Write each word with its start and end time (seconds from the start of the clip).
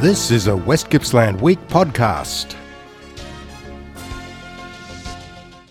This 0.00 0.30
is 0.30 0.46
a 0.46 0.54
West 0.54 0.90
Gippsland 0.90 1.40
Week 1.40 1.58
podcast. 1.68 2.54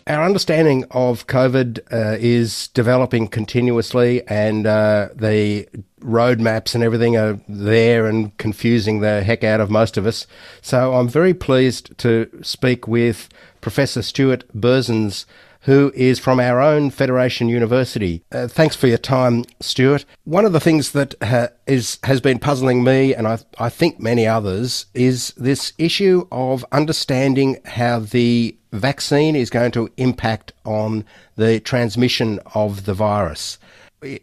Our 0.07 0.23
understanding 0.23 0.83
of 0.89 1.27
COVID 1.27 1.79
uh, 1.93 2.17
is 2.19 2.69
developing 2.69 3.27
continuously, 3.27 4.27
and 4.27 4.65
uh, 4.65 5.09
the 5.13 5.69
roadmaps 6.01 6.73
and 6.73 6.83
everything 6.83 7.15
are 7.15 7.39
there 7.47 8.07
and 8.07 8.35
confusing 8.39 9.01
the 9.01 9.21
heck 9.21 9.43
out 9.43 9.61
of 9.61 9.69
most 9.69 9.95
of 9.95 10.07
us. 10.07 10.25
So 10.59 10.95
I'm 10.95 11.07
very 11.07 11.35
pleased 11.35 11.95
to 11.99 12.27
speak 12.41 12.87
with 12.87 13.29
Professor 13.61 14.01
Stuart 14.01 14.43
Berzins 14.57 15.25
who 15.65 15.91
is 15.95 16.19
from 16.19 16.39
our 16.39 16.61
own 16.61 16.91
Federation 16.91 17.49
University. 17.49 18.23
Uh, 18.31 18.47
thanks 18.47 18.75
for 18.75 18.85
your 18.87 18.99
time, 18.99 19.43
Stuart. 19.59 20.05
One 20.23 20.45
of 20.45 20.53
the 20.53 20.59
things 20.59 20.91
that 20.91 21.15
ha- 21.23 21.49
is, 21.65 21.97
has 22.03 22.21
been 22.21 22.37
puzzling 22.37 22.83
me, 22.83 23.15
and 23.15 23.27
I, 23.27 23.39
I 23.57 23.69
think 23.69 23.99
many 23.99 24.27
others, 24.27 24.85
is 24.93 25.33
this 25.35 25.73
issue 25.79 26.27
of 26.31 26.63
understanding 26.71 27.57
how 27.65 27.99
the 27.99 28.55
vaccine 28.73 29.35
is 29.35 29.49
going 29.49 29.71
to 29.71 29.89
impact 29.97 30.53
on 30.65 31.03
the 31.35 31.59
transmission 31.59 32.39
of 32.53 32.85
the 32.85 32.93
virus. 32.93 33.57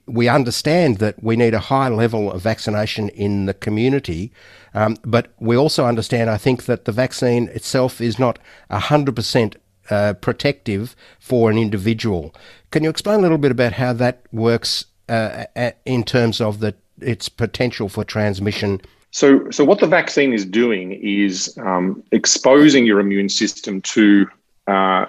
We 0.07 0.29
understand 0.29 0.99
that 0.99 1.25
we 1.25 1.35
need 1.35 1.55
a 1.55 1.59
high 1.59 1.89
level 1.89 2.31
of 2.31 2.41
vaccination 2.41 3.09
in 3.09 3.47
the 3.47 3.55
community, 3.55 4.31
um, 4.75 4.97
but 5.03 5.33
we 5.41 5.57
also 5.57 5.87
understand, 5.87 6.31
I 6.31 6.37
think, 6.37 6.67
that 6.67 6.85
the 6.85 6.93
vaccine 6.93 7.49
itself 7.49 8.01
is 8.01 8.17
not 8.17 8.39
100% 8.71 9.57
uh, 9.91 10.15
protective 10.15 10.95
for 11.19 11.51
an 11.51 11.59
individual. 11.59 12.35
Can 12.71 12.85
you 12.85 12.91
explain 12.91 13.19
a 13.19 13.23
little 13.23 13.39
bit 13.39 13.51
about 13.51 13.75
how 13.75 13.93
that 13.95 14.23
works 14.33 14.87
uh, 15.09 15.45
in 15.85 16.05
terms 16.05 16.41
of 16.41 16.61
the 16.61 16.75
its 17.01 17.29
potential 17.29 17.89
for 17.89 18.05
transmission? 18.05 18.81
So, 19.11 19.51
so 19.51 19.65
what 19.65 19.81
the 19.81 19.87
vaccine 19.87 20.33
is 20.33 20.45
doing 20.45 20.93
is 20.93 21.57
um, 21.59 22.03
exposing 22.13 22.87
your 22.87 22.99
immune 22.99 23.29
system 23.29 23.83
to 23.83 24.27
uh, 24.67 25.07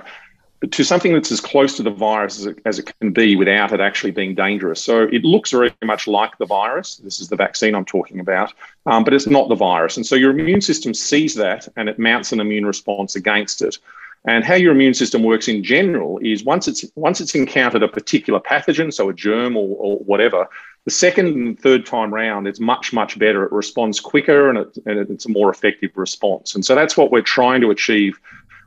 to 0.71 0.83
something 0.83 1.13
that's 1.13 1.31
as 1.31 1.41
close 1.41 1.75
to 1.75 1.83
the 1.83 1.91
virus 1.91 2.39
as 2.39 2.45
it, 2.45 2.59
as 2.65 2.79
it, 2.79 2.91
can 2.99 3.11
be 3.11 3.35
without 3.35 3.73
it 3.73 3.81
actually 3.81 4.11
being 4.11 4.33
dangerous. 4.33 4.81
So 4.81 5.03
it 5.03 5.23
looks 5.23 5.51
very 5.51 5.73
much 5.83 6.07
like 6.07 6.37
the 6.37 6.45
virus. 6.45 6.97
This 6.97 7.19
is 7.19 7.27
the 7.27 7.35
vaccine 7.35 7.75
I'm 7.75 7.85
talking 7.85 8.19
about, 8.19 8.53
um, 8.85 9.03
but 9.03 9.13
it's 9.13 9.27
not 9.27 9.49
the 9.49 9.55
virus. 9.55 9.97
And 9.97 10.05
so 10.05 10.15
your 10.15 10.31
immune 10.31 10.61
system 10.61 10.93
sees 10.93 11.35
that 11.35 11.67
and 11.75 11.89
it 11.89 11.99
mounts 11.99 12.31
an 12.31 12.39
immune 12.39 12.65
response 12.65 13.15
against 13.15 13.61
it. 13.61 13.77
And 14.25 14.45
how 14.45 14.55
your 14.55 14.71
immune 14.71 14.93
system 14.93 15.21
works 15.23 15.47
in 15.49 15.63
general 15.63 16.17
is 16.19 16.45
once 16.45 16.67
it's 16.67 16.85
once 16.95 17.19
it's 17.19 17.35
encountered 17.35 17.83
a 17.83 17.89
particular 17.89 18.39
pathogen, 18.39 18.93
so 18.93 19.09
a 19.09 19.13
germ 19.13 19.57
or, 19.57 19.75
or 19.77 19.97
whatever, 19.97 20.47
the 20.85 20.91
second 20.91 21.27
and 21.27 21.59
third 21.59 21.85
time 21.85 22.13
round, 22.13 22.47
it's 22.47 22.59
much 22.59 22.93
much 22.93 23.19
better. 23.19 23.43
It 23.43 23.51
responds 23.51 23.99
quicker 23.99 24.49
and, 24.49 24.59
it, 24.59 24.77
and 24.85 25.09
it's 25.09 25.25
a 25.25 25.29
more 25.29 25.49
effective 25.49 25.91
response. 25.95 26.55
And 26.55 26.65
so 26.65 26.73
that's 26.73 26.95
what 26.95 27.11
we're 27.11 27.21
trying 27.21 27.61
to 27.61 27.71
achieve 27.71 28.17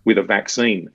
with 0.05 0.19
a 0.19 0.23
vaccine. 0.23 0.91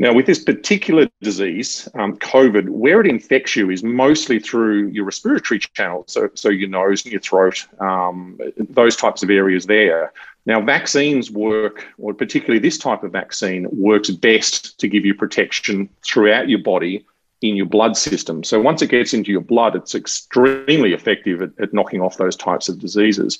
Now, 0.00 0.12
with 0.12 0.26
this 0.26 0.44
particular 0.44 1.08
disease, 1.22 1.88
um, 1.94 2.16
COVID, 2.18 2.68
where 2.68 3.00
it 3.00 3.08
infects 3.08 3.56
you 3.56 3.68
is 3.68 3.82
mostly 3.82 4.38
through 4.38 4.88
your 4.88 5.04
respiratory 5.04 5.58
channel, 5.58 6.04
so, 6.06 6.30
so 6.34 6.50
your 6.50 6.68
nose 6.68 7.04
and 7.04 7.10
your 7.10 7.20
throat, 7.20 7.66
um, 7.80 8.38
those 8.56 8.94
types 8.94 9.24
of 9.24 9.30
areas 9.30 9.66
there. 9.66 10.12
Now, 10.48 10.62
vaccines 10.62 11.30
work, 11.30 11.86
or 11.98 12.14
particularly 12.14 12.58
this 12.58 12.78
type 12.78 13.04
of 13.04 13.12
vaccine, 13.12 13.66
works 13.70 14.08
best 14.10 14.80
to 14.80 14.88
give 14.88 15.04
you 15.04 15.14
protection 15.14 15.90
throughout 16.02 16.48
your 16.48 16.60
body 16.60 17.04
in 17.42 17.54
your 17.54 17.66
blood 17.66 17.98
system. 17.98 18.42
So 18.42 18.58
once 18.58 18.80
it 18.80 18.88
gets 18.88 19.12
into 19.12 19.30
your 19.30 19.42
blood, 19.42 19.76
it's 19.76 19.94
extremely 19.94 20.94
effective 20.94 21.42
at, 21.42 21.50
at, 21.60 21.74
knocking 21.74 22.00
off 22.00 22.16
those 22.16 22.34
types 22.34 22.70
of 22.70 22.78
diseases. 22.78 23.38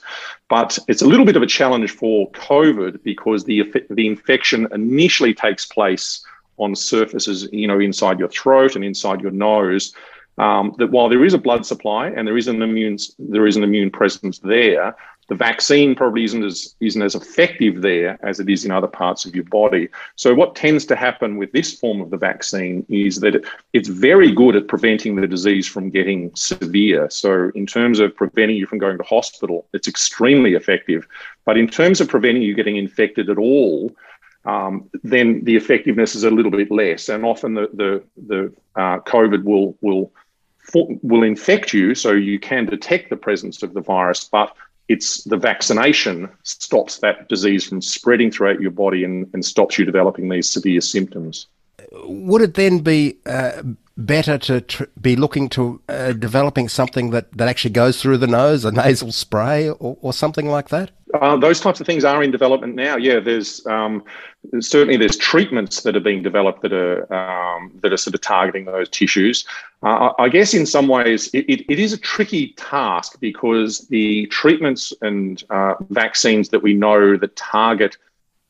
But 0.51 0.79
it's 0.87 1.01
a 1.01 1.07
little 1.07 1.25
bit 1.25 1.35
of 1.35 1.43
a 1.43 1.47
challenge 1.47 1.93
for 1.93 2.31
COVID 2.33 3.03
because 3.03 3.45
the 3.45 3.73
the 3.89 4.07
infection 4.07 4.69
initially 4.71 5.33
takes 5.33 5.65
place 5.65 6.23
on 6.59 6.77
surfaces, 6.77 7.49
you 7.53 7.67
know, 7.67 7.81
inside 7.81 8.19
your 8.19 8.29
throat 8.29 8.77
and 8.77 8.85
inside 8.85 9.23
your 9.23 9.33
nose. 9.33 9.95
Um, 10.37 10.75
that 10.79 10.93
while 10.93 11.09
there 11.09 11.25
is 11.25 11.35
a 11.35 11.39
blood 11.39 11.67
supply 11.67 12.11
and 12.11 12.29
there 12.29 12.37
is 12.37 12.49
an 12.49 12.61
immune 12.63 12.99
there 13.19 13.47
is 13.47 13.57
an 13.57 13.65
immune 13.65 13.91
presence 13.91 14.39
there, 14.41 14.95
the 15.29 15.35
vaccine 15.35 15.95
probably 15.95 16.25
isn't 16.25 16.43
as 16.43 16.75
isn't 16.81 17.03
as 17.03 17.15
effective 17.15 17.83
there 17.83 18.19
as 18.23 18.41
it 18.41 18.49
is 18.49 18.65
in 18.65 18.71
other 18.71 18.87
parts 18.87 19.27
of 19.27 19.35
your 19.35 19.45
body. 19.45 19.89
So 20.17 20.35
what 20.35 20.57
tends 20.57 20.87
to 20.87 20.97
happen 20.97 21.37
with 21.37 21.53
this 21.53 21.79
form 21.79 22.01
of 22.01 22.11
the 22.11 22.17
vaccine 22.17 22.85
is 22.89 23.21
that 23.21 23.45
it's 23.75 23.89
very 23.89 24.33
good 24.33 24.57
at 24.57 24.69
preventing 24.69 25.17
the 25.17 25.27
disease 25.27 25.67
from 25.69 25.91
getting 25.91 26.35
severe. 26.35 27.11
So 27.11 27.51
in 27.55 27.67
terms 27.67 28.01
of 28.01 28.17
preventing 28.17 28.57
you 28.57 28.67
from 28.67 28.79
going 28.79 28.97
to 28.99 29.05
hospital, 29.05 29.67
it's 29.75 29.89
extremely 29.89 30.55
effective. 30.55 31.07
But 31.45 31.59
in 31.59 31.69
terms 31.69 32.01
of 32.01 32.09
preventing 32.09 32.43
you 32.43 32.55
getting 32.55 32.77
infected 32.77 33.29
at 33.29 33.39
all, 33.39 33.95
um, 34.47 34.89
then 35.05 35.45
the 35.45 35.57
effectiveness 35.57 36.15
is 36.15 36.25
a 36.25 36.31
little 36.31 36.51
bit 36.51 36.71
less, 36.71 37.11
and 37.11 37.25
often 37.25 37.53
the 37.53 37.69
the 37.75 38.03
the 38.27 38.53
uh, 38.77 39.01
COVID 39.01 39.45
will 39.45 39.77
will 39.83 40.11
will 41.03 41.23
infect 41.23 41.75
you, 41.75 41.95
so 41.95 42.13
you 42.13 42.39
can 42.39 42.67
detect 42.67 43.11
the 43.11 43.17
presence 43.17 43.63
of 43.63 43.75
the 43.75 43.81
virus, 43.81 44.25
but 44.25 44.55
it's 44.89 45.23
the 45.25 45.37
vaccination 45.37 46.29
stops 46.43 46.99
that 46.99 47.29
disease 47.29 47.69
from 47.69 47.83
spreading 47.83 48.31
throughout 48.31 48.61
your 48.61 48.71
body 48.71 49.05
and, 49.05 49.29
and 49.35 49.45
stops 49.45 49.79
you 49.79 49.85
developing 49.85 50.29
these 50.29 50.49
severe 50.49 50.81
symptoms. 50.81 51.47
Would 51.93 52.43
it 52.43 52.55
then 52.55 52.79
be 52.79 53.17
uh, 53.27 53.63
better 53.99 54.39
to 54.39 54.61
tr- 54.61 54.85
be 55.01 55.17
looking 55.17 55.49
to 55.49 55.83
uh, 55.89 56.13
developing 56.13 56.69
something 56.69 57.11
that, 57.11 57.37
that 57.37 57.49
actually 57.49 57.73
goes 57.73 58.01
through 58.01 58.17
the 58.17 58.29
nose, 58.29 58.65
a 58.65 58.71
nasal 58.71 59.11
spray 59.11 59.69
or, 59.69 59.99
or 60.01 60.13
something 60.13 60.49
like 60.49 60.69
that? 60.69 60.93
Uh, 61.15 61.37
those 61.37 61.59
types 61.59 61.81
of 61.81 61.87
things 61.87 62.05
are 62.05 62.23
in 62.23 62.31
development 62.31 62.75
now. 62.75 62.97
Yeah, 62.97 63.19
there's 63.19 63.67
um, 63.67 64.05
certainly 64.61 64.97
there's 64.97 65.17
treatments 65.17 65.83
that 65.83 65.97
are 65.97 66.01
being 66.01 66.23
developed 66.23 66.63
that 66.63 66.73
are 66.73 67.13
um, 67.13 67.73
that 67.83 67.93
are 67.93 67.97
sort 67.97 68.15
of 68.15 68.21
targeting 68.21 68.67
those 68.67 68.89
tissues. 68.89 69.45
Uh, 69.83 70.13
I 70.19 70.29
guess 70.29 70.55
in 70.55 70.67
some 70.67 70.87
ways 70.87 71.29
it, 71.33 71.47
it, 71.49 71.73
it 71.73 71.79
is 71.79 71.93
a 71.93 71.99
tricky 71.99 72.53
task 72.57 73.19
because 73.21 73.89
the 73.89 74.27
treatments 74.27 74.93
and 75.03 75.43
uh, 75.51 75.75
vaccines 75.91 76.51
that 76.51 76.63
we 76.63 76.75
know 76.75 77.17
that 77.17 77.35
target, 77.37 77.97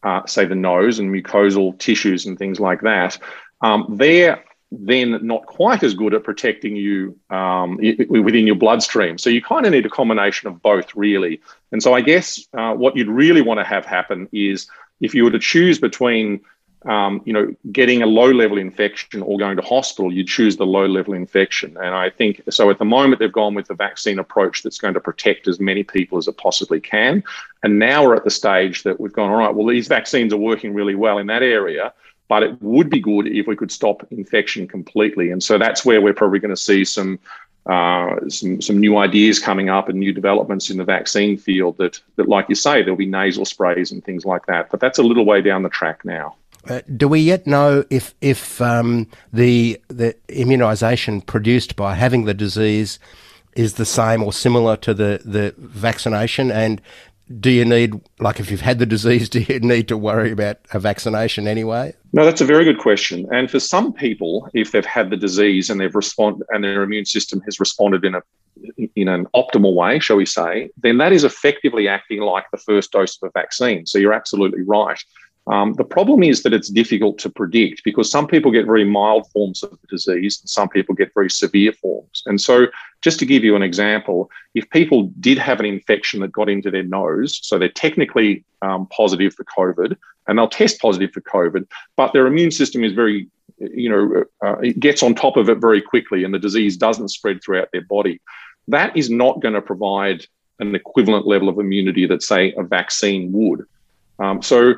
uh, 0.02 0.26
say, 0.26 0.44
the 0.44 0.54
nose 0.54 0.98
and 0.98 1.10
mucosal 1.10 1.78
tissues 1.78 2.26
and 2.26 2.38
things 2.38 2.58
like 2.58 2.80
that, 2.80 3.18
um, 3.60 3.86
they're 3.96 4.42
then 4.70 5.26
not 5.26 5.46
quite 5.46 5.82
as 5.82 5.94
good 5.94 6.12
at 6.12 6.24
protecting 6.24 6.76
you 6.76 7.18
um, 7.30 7.76
within 8.08 8.46
your 8.46 8.56
bloodstream. 8.56 9.16
So 9.16 9.30
you 9.30 9.40
kind 9.40 9.64
of 9.64 9.72
need 9.72 9.86
a 9.86 9.90
combination 9.90 10.48
of 10.48 10.60
both, 10.60 10.94
really. 10.94 11.40
And 11.72 11.82
so 11.82 11.94
I 11.94 12.02
guess 12.02 12.46
uh, 12.52 12.74
what 12.74 12.96
you'd 12.96 13.08
really 13.08 13.40
want 13.40 13.60
to 13.60 13.64
have 13.64 13.86
happen 13.86 14.28
is 14.32 14.68
if 15.00 15.14
you 15.14 15.24
were 15.24 15.30
to 15.30 15.38
choose 15.38 15.78
between 15.78 16.40
um, 16.84 17.22
you 17.24 17.32
know, 17.32 17.54
getting 17.72 18.02
a 18.02 18.06
low 18.06 18.30
level 18.30 18.56
infection 18.56 19.22
or 19.22 19.36
going 19.36 19.56
to 19.56 19.62
hospital, 19.62 20.12
you 20.12 20.24
choose 20.24 20.56
the 20.56 20.66
low 20.66 20.86
level 20.86 21.12
infection. 21.12 21.76
And 21.76 21.94
I 21.94 22.08
think 22.08 22.40
so 22.50 22.70
at 22.70 22.78
the 22.78 22.84
moment, 22.84 23.18
they've 23.18 23.32
gone 23.32 23.54
with 23.54 23.66
the 23.66 23.74
vaccine 23.74 24.18
approach 24.18 24.62
that's 24.62 24.78
going 24.78 24.94
to 24.94 25.00
protect 25.00 25.48
as 25.48 25.58
many 25.58 25.82
people 25.82 26.18
as 26.18 26.28
it 26.28 26.36
possibly 26.36 26.80
can. 26.80 27.24
And 27.62 27.78
now 27.78 28.04
we're 28.04 28.14
at 28.14 28.24
the 28.24 28.30
stage 28.30 28.84
that 28.84 29.00
we've 29.00 29.12
gone, 29.12 29.30
all 29.30 29.38
right, 29.38 29.54
well, 29.54 29.66
these 29.66 29.88
vaccines 29.88 30.32
are 30.32 30.38
working 30.38 30.72
really 30.72 30.94
well 30.94 31.18
in 31.18 31.26
that 31.26 31.42
area 31.42 31.92
but 32.28 32.42
it 32.42 32.62
would 32.62 32.90
be 32.90 33.00
good 33.00 33.26
if 33.26 33.46
we 33.46 33.56
could 33.56 33.72
stop 33.72 34.06
infection 34.10 34.68
completely. 34.68 35.30
And 35.30 35.42
so 35.42 35.58
that's 35.58 35.84
where 35.84 36.00
we're 36.00 36.14
probably 36.14 36.38
going 36.38 36.54
to 36.54 36.56
see 36.56 36.84
some 36.84 37.18
uh, 37.66 38.16
some 38.28 38.62
some 38.62 38.78
new 38.78 38.96
ideas 38.96 39.38
coming 39.38 39.68
up 39.68 39.88
and 39.88 39.98
new 39.98 40.12
developments 40.12 40.70
in 40.70 40.78
the 40.78 40.84
vaccine 40.84 41.36
field 41.36 41.76
that 41.76 42.00
that, 42.16 42.28
like 42.28 42.48
you 42.48 42.54
say, 42.54 42.82
there'll 42.82 42.96
be 42.96 43.06
nasal 43.06 43.44
sprays 43.44 43.92
and 43.92 44.02
things 44.04 44.24
like 44.24 44.46
that. 44.46 44.70
But 44.70 44.80
that's 44.80 44.98
a 44.98 45.02
little 45.02 45.26
way 45.26 45.42
down 45.42 45.62
the 45.62 45.68
track 45.68 46.04
now. 46.04 46.36
Uh, 46.66 46.80
do 46.96 47.08
we 47.08 47.20
yet 47.20 47.46
know 47.46 47.84
if 47.90 48.14
if 48.20 48.60
um, 48.60 49.06
the 49.32 49.80
the 49.88 50.14
immunisation 50.28 51.24
produced 51.24 51.76
by 51.76 51.94
having 51.94 52.24
the 52.24 52.34
disease 52.34 52.98
is 53.54 53.74
the 53.74 53.84
same 53.84 54.22
or 54.22 54.32
similar 54.32 54.76
to 54.76 54.94
the, 54.94 55.20
the 55.24 55.54
vaccination? 55.58 56.50
And 56.50 56.80
do 57.40 57.50
you 57.50 57.64
need, 57.64 58.00
like, 58.20 58.40
if 58.40 58.50
you've 58.50 58.60
had 58.60 58.78
the 58.78 58.86
disease, 58.86 59.28
do 59.34 59.40
you 59.40 59.60
need 59.60 59.88
to 59.88 59.96
worry 59.96 60.30
about 60.30 60.58
a 60.72 60.78
vaccination 60.78 61.46
anyway? 61.46 61.94
No, 62.12 62.24
that's 62.24 62.40
a 62.40 62.46
very 62.46 62.64
good 62.64 62.78
question. 62.78 63.26
And 63.32 63.50
for 63.50 63.60
some 63.60 63.92
people, 63.92 64.48
if 64.54 64.72
they've 64.72 64.84
had 64.84 65.10
the 65.10 65.16
disease 65.16 65.68
and 65.68 65.80
they've 65.80 65.94
responded 65.94 66.46
and 66.50 66.64
their 66.64 66.82
immune 66.82 67.04
system 67.04 67.40
has 67.42 67.60
responded 67.60 68.04
in 68.04 68.14
a 68.14 68.22
in 68.96 69.06
an 69.06 69.26
optimal 69.36 69.74
way, 69.74 70.00
shall 70.00 70.16
we 70.16 70.26
say, 70.26 70.68
then 70.78 70.98
that 70.98 71.12
is 71.12 71.22
effectively 71.22 71.86
acting 71.86 72.20
like 72.20 72.44
the 72.50 72.58
first 72.58 72.90
dose 72.90 73.16
of 73.22 73.28
a 73.28 73.30
vaccine. 73.30 73.86
So 73.86 73.98
you're 73.98 74.12
absolutely 74.12 74.62
right. 74.62 74.98
Um, 75.48 75.72
the 75.74 75.84
problem 75.84 76.22
is 76.22 76.42
that 76.42 76.52
it's 76.52 76.68
difficult 76.68 77.18
to 77.18 77.30
predict 77.30 77.82
because 77.82 78.10
some 78.10 78.26
people 78.26 78.50
get 78.50 78.66
very 78.66 78.84
mild 78.84 79.30
forms 79.30 79.62
of 79.62 79.70
the 79.70 79.86
disease 79.88 80.40
and 80.40 80.48
some 80.48 80.68
people 80.68 80.94
get 80.94 81.14
very 81.14 81.30
severe 81.30 81.72
forms. 81.72 82.22
And 82.26 82.40
so, 82.40 82.66
just 83.00 83.18
to 83.20 83.26
give 83.26 83.44
you 83.44 83.56
an 83.56 83.62
example, 83.62 84.30
if 84.54 84.68
people 84.70 85.10
did 85.20 85.38
have 85.38 85.60
an 85.60 85.66
infection 85.66 86.20
that 86.20 86.32
got 86.32 86.48
into 86.48 86.70
their 86.70 86.82
nose, 86.82 87.38
so 87.42 87.58
they're 87.58 87.68
technically 87.68 88.44
um, 88.60 88.86
positive 88.88 89.34
for 89.34 89.44
COVID 89.44 89.96
and 90.26 90.38
they'll 90.38 90.48
test 90.48 90.80
positive 90.80 91.12
for 91.12 91.22
COVID, 91.22 91.66
but 91.96 92.12
their 92.12 92.26
immune 92.26 92.50
system 92.50 92.84
is 92.84 92.92
very, 92.92 93.28
you 93.58 93.88
know, 93.88 94.24
uh, 94.44 94.58
it 94.58 94.78
gets 94.80 95.02
on 95.02 95.14
top 95.14 95.36
of 95.36 95.48
it 95.48 95.58
very 95.58 95.80
quickly 95.80 96.24
and 96.24 96.34
the 96.34 96.38
disease 96.38 96.76
doesn't 96.76 97.08
spread 97.08 97.42
throughout 97.42 97.68
their 97.72 97.82
body, 97.82 98.20
that 98.66 98.94
is 98.94 99.08
not 99.08 99.40
going 99.40 99.54
to 99.54 99.62
provide 99.62 100.26
an 100.58 100.74
equivalent 100.74 101.26
level 101.26 101.48
of 101.48 101.58
immunity 101.58 102.04
that, 102.04 102.22
say, 102.22 102.52
a 102.58 102.62
vaccine 102.62 103.32
would. 103.32 103.64
Um, 104.18 104.42
so 104.42 104.74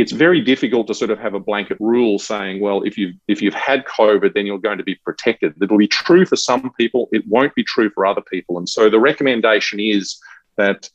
it's 0.00 0.12
very 0.12 0.40
difficult 0.40 0.86
to 0.86 0.94
sort 0.94 1.10
of 1.10 1.18
have 1.18 1.34
a 1.34 1.40
blanket 1.40 1.76
rule 1.78 2.18
saying, 2.18 2.60
well, 2.60 2.82
if 2.82 2.96
you've 2.96 3.14
if 3.28 3.42
you've 3.42 3.54
had 3.54 3.84
COVID, 3.84 4.34
then 4.34 4.46
you're 4.46 4.58
going 4.58 4.78
to 4.78 4.84
be 4.84 4.96
protected. 4.96 5.54
It'll 5.62 5.76
be 5.76 5.86
true 5.86 6.24
for 6.24 6.36
some 6.36 6.70
people, 6.80 7.08
it 7.12 7.22
won't 7.26 7.54
be 7.54 7.64
true 7.64 7.90
for 7.90 8.06
other 8.06 8.22
people. 8.22 8.56
And 8.58 8.68
so 8.68 8.88
the 8.88 8.98
recommendation 8.98 9.78
is 9.78 10.18
that 10.56 10.88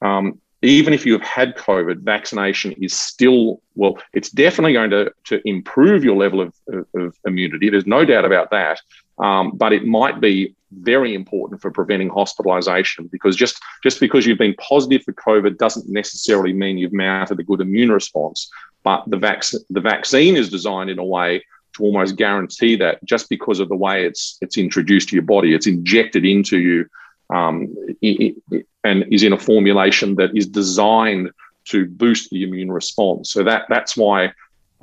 um, 0.00 0.40
even 0.62 0.94
if 0.94 1.04
you've 1.04 1.22
had 1.22 1.56
COVID, 1.56 1.98
vaccination 2.00 2.72
is 2.72 2.94
still, 2.94 3.60
well, 3.74 3.98
it's 4.14 4.30
definitely 4.30 4.72
going 4.72 4.90
to, 4.90 5.12
to 5.24 5.40
improve 5.46 6.02
your 6.02 6.16
level 6.16 6.40
of, 6.40 6.54
of, 6.68 6.86
of 6.94 7.14
immunity. 7.26 7.68
There's 7.68 7.86
no 7.86 8.04
doubt 8.04 8.24
about 8.24 8.50
that. 8.50 8.80
Um, 9.18 9.52
but 9.54 9.72
it 9.72 9.84
might 9.86 10.20
be 10.20 10.54
very 10.72 11.14
important 11.14 11.62
for 11.62 11.70
preventing 11.70 12.10
hospitalization 12.10 13.06
because 13.06 13.36
just, 13.36 13.58
just 13.82 14.00
because 14.00 14.26
you've 14.26 14.38
been 14.38 14.54
positive 14.54 15.02
for 15.04 15.12
COVID 15.12 15.56
doesn't 15.58 15.88
necessarily 15.88 16.52
mean 16.52 16.76
you've 16.76 16.92
mounted 16.92 17.40
a 17.40 17.44
good 17.44 17.60
immune 17.60 17.92
response. 17.92 18.50
But 18.82 19.04
the, 19.06 19.16
vac- 19.16 19.44
the 19.70 19.80
vaccine 19.80 20.36
is 20.36 20.50
designed 20.50 20.90
in 20.90 20.98
a 20.98 21.04
way 21.04 21.42
to 21.74 21.82
almost 21.82 22.16
guarantee 22.16 22.76
that 22.76 23.02
just 23.04 23.28
because 23.28 23.58
of 23.60 23.68
the 23.68 23.76
way 23.76 24.04
it's, 24.04 24.38
it's 24.40 24.58
introduced 24.58 25.08
to 25.10 25.16
your 25.16 25.24
body, 25.24 25.54
it's 25.54 25.66
injected 25.66 26.24
into 26.24 26.58
you 26.58 26.86
um, 27.30 27.74
it, 28.02 28.36
it, 28.50 28.66
and 28.84 29.04
is 29.12 29.22
in 29.22 29.32
a 29.32 29.38
formulation 29.38 30.14
that 30.16 30.36
is 30.36 30.46
designed 30.46 31.30
to 31.66 31.86
boost 31.86 32.30
the 32.30 32.42
immune 32.42 32.70
response. 32.70 33.32
So 33.32 33.42
that 33.44 33.66
that's 33.68 33.96
why 33.96 34.32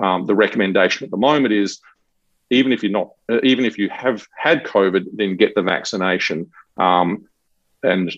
um, 0.00 0.26
the 0.26 0.34
recommendation 0.34 1.04
at 1.04 1.10
the 1.10 1.16
moment 1.16 1.54
is 1.54 1.80
even 2.50 2.72
if 2.72 2.82
you're 2.82 2.92
not, 2.92 3.10
uh, 3.30 3.40
even 3.42 3.64
if 3.64 3.78
you 3.78 3.88
have 3.90 4.26
had 4.36 4.64
COVID, 4.64 5.06
then 5.14 5.36
get 5.36 5.54
the 5.54 5.62
vaccination. 5.62 6.50
Um, 6.76 7.26
and 7.82 8.14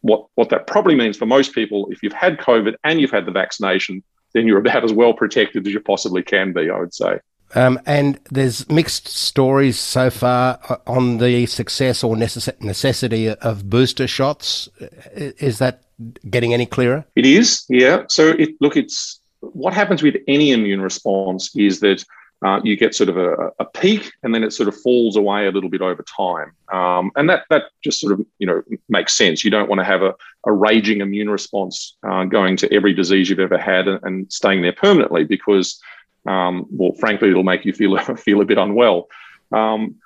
what 0.00 0.26
what 0.34 0.48
that 0.50 0.66
probably 0.66 0.94
means 0.94 1.16
for 1.16 1.26
most 1.26 1.54
people, 1.54 1.88
if 1.90 2.02
you've 2.02 2.12
had 2.12 2.38
COVID 2.38 2.74
and 2.84 3.00
you've 3.00 3.10
had 3.10 3.26
the 3.26 3.32
vaccination, 3.32 4.02
then 4.32 4.46
you're 4.46 4.58
about 4.58 4.84
as 4.84 4.92
well 4.92 5.14
protected 5.14 5.66
as 5.66 5.72
you 5.72 5.80
possibly 5.80 6.22
can 6.22 6.52
be. 6.52 6.70
I 6.70 6.78
would 6.78 6.94
say. 6.94 7.20
Um, 7.54 7.78
and 7.86 8.18
there's 8.30 8.68
mixed 8.68 9.06
stories 9.06 9.78
so 9.78 10.10
far 10.10 10.58
uh, 10.68 10.76
on 10.86 11.18
the 11.18 11.46
success 11.46 12.02
or 12.02 12.16
necess- 12.16 12.60
necessity 12.60 13.28
of 13.28 13.70
booster 13.70 14.08
shots. 14.08 14.68
Is 15.14 15.58
that 15.58 15.82
getting 16.28 16.52
any 16.52 16.66
clearer? 16.66 17.04
It 17.14 17.26
is, 17.26 17.64
yeah. 17.68 18.04
So 18.08 18.30
it, 18.30 18.50
look, 18.60 18.76
it's 18.76 19.20
what 19.40 19.72
happens 19.72 20.02
with 20.02 20.16
any 20.26 20.50
immune 20.50 20.80
response 20.80 21.54
is 21.54 21.80
that 21.80 22.04
uh, 22.44 22.60
you 22.62 22.76
get 22.76 22.94
sort 22.94 23.08
of 23.08 23.16
a, 23.16 23.50
a, 23.58 23.64
peak 23.64 24.12
and 24.22 24.34
then 24.34 24.44
it 24.44 24.52
sort 24.52 24.68
of 24.68 24.76
falls 24.82 25.16
away 25.16 25.46
a 25.46 25.50
little 25.50 25.70
bit 25.70 25.80
over 25.80 26.04
time. 26.16 26.52
Um, 26.70 27.10
and 27.16 27.28
that 27.30 27.44
that 27.48 27.64
just 27.82 28.00
sort 28.00 28.12
of 28.12 28.24
you 28.38 28.46
know 28.46 28.62
makes 28.88 29.16
sense. 29.16 29.44
You 29.44 29.50
don't 29.50 29.68
want 29.68 29.80
to 29.80 29.84
have 29.84 30.02
a, 30.02 30.14
a 30.44 30.52
raging 30.52 31.00
immune 31.00 31.30
response 31.30 31.96
uh, 32.06 32.24
going 32.24 32.56
to 32.58 32.72
every 32.72 32.92
disease 32.92 33.30
you've 33.30 33.40
ever 33.40 33.58
had 33.58 33.88
and, 33.88 33.98
and 34.02 34.32
staying 34.32 34.60
there 34.60 34.74
permanently 34.74 35.24
because 35.24 35.80
um, 36.26 36.66
well, 36.70 36.92
frankly, 36.98 37.30
it'll 37.30 37.42
make 37.42 37.64
you 37.64 37.72
feel 37.72 37.96
feel 38.16 38.40
a 38.40 38.44
bit 38.44 38.58
unwell. 38.58 39.08
Um, 39.52 39.96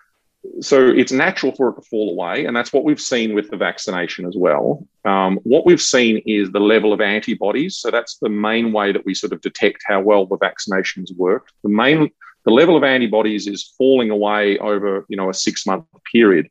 so 0.61 0.87
it's 0.87 1.12
natural 1.12 1.52
for 1.52 1.70
it 1.70 1.75
to 1.75 1.82
fall 1.82 2.11
away, 2.11 2.46
and 2.46 2.56
that's 2.56 2.73
what 2.73 2.85
we've 2.85 3.00
seen 3.00 3.35
with 3.35 3.50
the 3.50 3.56
vaccination 3.56 4.26
as 4.26 4.37
well. 4.37 4.87
Um, 5.05 5.38
what 5.43 5.67
we've 5.67 5.82
seen 5.82 6.23
is 6.26 6.50
the 6.52 6.61
level 6.61 6.93
of 6.93 7.00
antibodies. 7.00 7.76
So 7.76 7.90
that's 7.90 8.19
the 8.19 8.29
main 8.29 8.73
way 8.73 8.93
that 8.93 9.05
we 9.05 9.14
sort 9.14 9.32
of 9.32 9.40
detect 9.40 9.82
how 9.85 10.00
well 10.00 10.26
the 10.26 10.38
vaccinations 10.38 11.14
worked. 11.17 11.52
The 11.62 11.69
main 11.69 12.11
the 12.49 12.55
level 12.55 12.79
of 12.79 12.83
antibodies 12.83 13.47
is 13.47 13.75
falling 13.77 14.09
away 14.09 14.56
over 14.56 15.05
you 15.11 15.19
know 15.19 15.29
a 15.29 15.35
six 15.35 15.67
month 15.67 15.85
period. 16.11 16.49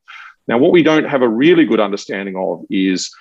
Now, 0.48 0.60
what 0.60 0.72
we 0.72 0.84
don't 0.84 1.06
have 1.06 1.24
a 1.24 1.28
really 1.28 1.66
good 1.66 1.80
understanding 1.80 2.36
of 2.38 2.64
is 2.70 3.12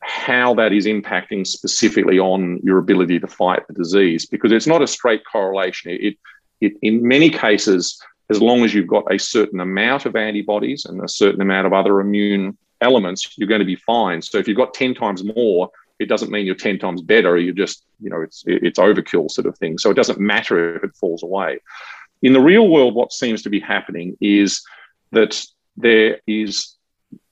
how 0.00 0.52
that 0.56 0.74
is 0.74 0.84
impacting 0.84 1.46
specifically 1.46 2.18
on 2.18 2.60
your 2.62 2.76
ability 2.76 3.18
to 3.20 3.26
fight 3.26 3.66
the 3.66 3.72
disease 3.72 4.26
because 4.26 4.52
it's 4.52 4.66
not 4.66 4.82
a 4.82 4.86
straight 4.86 5.22
correlation. 5.24 5.90
It, 5.90 6.18
it, 6.60 6.74
in 6.82 7.08
many 7.08 7.30
cases, 7.30 7.98
as 8.28 8.42
long 8.42 8.62
as 8.62 8.74
you've 8.74 8.88
got 8.88 9.10
a 9.10 9.18
certain 9.18 9.60
amount 9.60 10.04
of 10.04 10.14
antibodies 10.14 10.84
and 10.84 11.02
a 11.02 11.08
certain 11.08 11.40
amount 11.40 11.66
of 11.66 11.72
other 11.72 11.98
immune 11.98 12.58
elements, 12.82 13.38
you're 13.38 13.48
going 13.48 13.60
to 13.60 13.64
be 13.64 13.76
fine. 13.76 14.20
So 14.20 14.36
if 14.36 14.46
you've 14.46 14.58
got 14.58 14.74
10 14.74 14.94
times 14.94 15.24
more, 15.24 15.70
it 15.98 16.08
doesn't 16.08 16.30
mean 16.30 16.44
you're 16.44 16.54
10 16.54 16.78
times 16.78 17.00
better. 17.00 17.38
You're 17.38 17.54
just, 17.54 17.84
you 18.00 18.10
know, 18.10 18.20
it's, 18.20 18.42
it's 18.46 18.78
overkill 18.78 19.30
sort 19.30 19.46
of 19.46 19.56
thing. 19.56 19.78
So 19.78 19.90
it 19.90 19.94
doesn't 19.94 20.20
matter 20.20 20.76
if 20.76 20.84
it 20.84 20.94
falls 20.96 21.22
away. 21.22 21.60
In 22.22 22.32
the 22.32 22.40
real 22.40 22.68
world, 22.68 22.94
what 22.94 23.12
seems 23.12 23.42
to 23.42 23.50
be 23.50 23.60
happening 23.60 24.16
is 24.20 24.62
that 25.10 25.44
there 25.76 26.20
is 26.26 26.76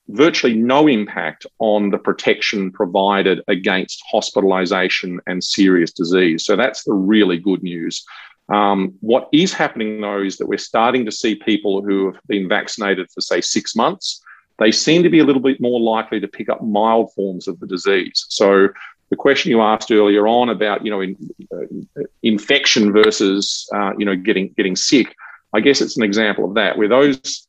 virtually 0.09 0.55
no 0.55 0.89
impact 0.89 1.47
on 1.61 1.91
the 1.91 1.99
protection 1.99 2.73
provided 2.73 3.41
against 3.47 4.03
hospitalization 4.11 5.21
and 5.27 5.43
serious 5.43 5.93
disease. 5.93 6.45
So 6.45 6.57
that's 6.57 6.83
the 6.83 6.93
really 6.93 7.39
good 7.39 7.63
news. 7.63 8.05
Um, 8.49 8.95
what 9.01 9.29
is 9.33 9.53
happening 9.53 10.01
though 10.01 10.23
is 10.23 10.37
that 10.39 10.49
we're 10.49 10.59
starting 10.59 11.05
to 11.05 11.13
see 11.13 11.37
people 11.37 11.83
who 11.83 12.07
have 12.07 12.21
been 12.27 12.49
vaccinated 12.49 13.09
for, 13.13 13.21
say, 13.21 13.41
six 13.41 13.77
months. 13.77 14.21
They 14.59 14.73
seem 14.73 15.05
to 15.05 15.09
be 15.11 15.21
a 15.21 15.25
little 15.25 15.41
bit 15.41 15.61
more 15.61 15.81
likely 15.81 16.21
to 16.21 16.29
pick 16.29 16.49
up 16.49 16.63
mild 16.63 17.13
forms 17.15 17.47
of 17.47 17.61
the 17.61 17.67
disease. 17.67 18.27
So 18.29 18.69
the 19.11 19.17
question 19.17 19.51
you 19.51 19.61
asked 19.61 19.91
earlier 19.91 20.27
on 20.27 20.49
about, 20.49 20.85
you 20.85 20.91
know, 20.91 21.01
in, 21.01 21.17
uh, 21.53 22.03
infection 22.23 22.93
versus, 22.93 23.69
uh, 23.75 23.93
you 23.99 24.05
know, 24.05 24.17
getting 24.17 24.53
getting 24.57 24.77
sick, 24.77 25.15
I 25.53 25.61
guess 25.61 25.81
it's 25.81 25.97
an 25.97 26.05
example 26.05 26.45
of 26.45 26.55
that, 26.55 26.79
where 26.79 26.89
those 26.89 27.47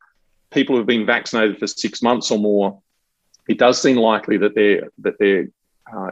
people 0.51 0.75
who've 0.75 0.85
been 0.85 1.05
vaccinated 1.05 1.59
for 1.59 1.67
six 1.67 2.01
months 2.01 2.31
or 2.31 2.39
more, 2.39 2.81
it 3.47 3.57
does 3.57 3.81
seem 3.81 3.97
likely 3.97 4.37
that 4.37 4.55
they're 4.55 4.89
that 4.99 5.17
they're 5.19 5.47
uh, 5.95 6.11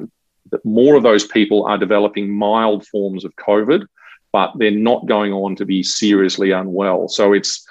that 0.52 0.64
more 0.64 0.96
of 0.96 1.04
those 1.04 1.26
people 1.26 1.66
are 1.66 1.78
developing 1.78 2.30
mild 2.30 2.86
forms 2.88 3.26
of 3.26 3.36
COVID, 3.36 3.86
but 4.32 4.52
they're 4.56 4.72
not 4.72 5.08
going 5.08 5.34
on 5.34 5.56
to 5.56 5.66
be 5.66 5.82
seriously 5.82 6.52
unwell. 6.52 7.08
So 7.08 7.34
it's 7.34 7.68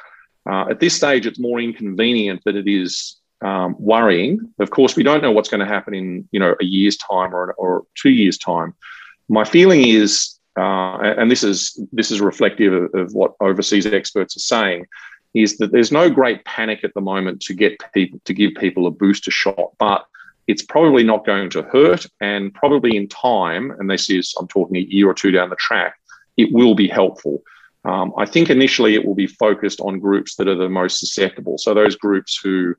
uh, 0.50 0.66
at 0.69 0.80
this 0.80 0.94
stage 0.94 1.26
it's 1.26 1.38
more 1.38 1.60
inconvenient 1.60 2.42
than 2.44 2.56
it 2.56 2.66
is 2.66 3.16
um, 3.43 3.76
worrying. 3.79 4.52
Of 4.58 4.70
course, 4.70 4.96
we 4.96 5.02
don't 5.02 5.23
know 5.23 5.32
what's 5.32 5.49
going 5.49 5.61
to 5.61 5.67
happen 5.67 5.94
in 5.94 6.29
you 6.32 6.40
know 6.40 6.55
a 6.61 6.64
year's 6.64 6.96
time 6.96 7.35
or 7.35 7.52
or 7.55 7.85
two 7.94 8.11
years 8.11 8.38
time. 8.38 8.75
My 9.29 9.44
feeling 9.44 9.87
is. 9.87 10.35
Uh, 10.56 11.14
and 11.17 11.31
this 11.31 11.44
is 11.44 11.79
this 11.93 12.11
is 12.11 12.20
reflective 12.20 12.73
of, 12.73 12.93
of 12.93 13.12
what 13.12 13.35
overseas 13.40 13.87
experts 13.87 14.37
are 14.37 14.40
saying 14.40 14.85
is 15.35 15.58
that 15.58 15.73
there's 15.73 15.93
no 15.93 16.11
great 16.11 16.44
panic 16.44 16.82
at 16.82 16.94
the 16.94 17.00
moment 17.00 17.40
to 17.43 17.55
get 17.55 17.79
people 17.93 18.20
to 18.25 18.35
give 18.35 18.52
people 18.55 18.87
a 18.87 18.90
booster 18.90 19.31
shot, 19.31 19.73
but 19.79 20.06
it's 20.46 20.62
probably 20.62 21.05
not 21.05 21.26
going 21.26 21.50
to 21.50 21.62
hurt, 21.62 22.06
and 22.20 22.55
probably 22.55 22.96
in 22.96 23.06
time, 23.08 23.70
and 23.79 23.90
this 23.90 24.09
is 24.09 24.35
I'm 24.38 24.49
talking 24.49 24.76
a 24.76 24.80
year 24.80 25.09
or 25.09 25.14
two 25.14 25.30
down 25.30 25.50
the 25.50 25.57
track, 25.57 25.95
it 26.37 26.50
will 26.52 26.75
be 26.75 26.88
helpful. 26.88 27.42
Um, 27.85 28.12
I 28.16 28.26
think 28.26 28.50
initially 28.50 28.95
it 28.95 29.04
will 29.04 29.14
be 29.14 29.26
focused 29.26 29.80
on 29.80 30.00
groups 30.00 30.37
that 30.37 30.49
are 30.49 30.54
the 30.54 30.68
most 30.68 30.99
susceptible. 30.99 31.59
So 31.59 31.75
those 31.75 31.97
groups 31.97 32.38
who 32.42 32.75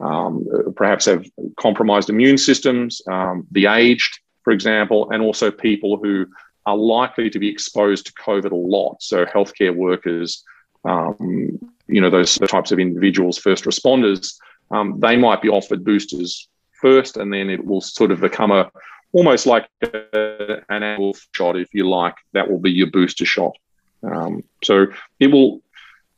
um, 0.00 0.46
perhaps 0.76 1.06
have 1.06 1.26
compromised 1.58 2.10
immune 2.10 2.38
systems, 2.38 3.00
um, 3.08 3.46
the 3.50 3.66
aged, 3.66 4.20
for 4.44 4.52
example, 4.52 5.10
and 5.10 5.22
also 5.22 5.50
people 5.50 5.96
who 5.96 6.26
are 6.66 6.76
likely 6.76 7.30
to 7.30 7.38
be 7.38 7.48
exposed 7.48 8.06
to 8.06 8.12
COVID 8.12 8.52
a 8.52 8.56
lot. 8.56 8.96
So 9.00 9.24
healthcare 9.24 9.74
workers, 9.74 10.44
um, 10.84 11.58
you 11.86 12.00
know, 12.00 12.10
those 12.10 12.36
types 12.38 12.72
of 12.72 12.78
individuals, 12.78 13.38
first 13.38 13.64
responders, 13.64 14.34
um, 14.70 14.98
they 15.00 15.16
might 15.16 15.40
be 15.42 15.48
offered 15.48 15.84
boosters 15.84 16.48
first, 16.80 17.16
and 17.16 17.32
then 17.32 17.48
it 17.50 17.64
will 17.64 17.80
sort 17.80 18.10
of 18.10 18.20
become 18.20 18.50
a 18.50 18.70
almost 19.12 19.46
like 19.46 19.68
a, 19.82 20.62
an 20.68 20.82
annual 20.82 21.16
shot, 21.32 21.56
if 21.56 21.72
you 21.72 21.88
like. 21.88 22.14
That 22.32 22.50
will 22.50 22.58
be 22.58 22.72
your 22.72 22.90
booster 22.90 23.24
shot. 23.24 23.56
Um, 24.02 24.42
so 24.62 24.86
it 25.20 25.28
will. 25.28 25.62